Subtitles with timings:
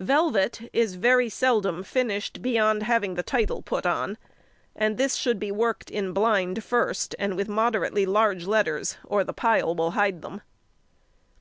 [0.00, 4.18] Velvet is very seldom finished beyond having the title put on,
[4.74, 9.32] and this should be worked in blind first and with moderately large letters, or the
[9.32, 10.40] pile will hide them.